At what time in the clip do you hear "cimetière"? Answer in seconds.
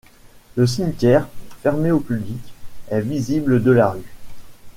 0.65-1.27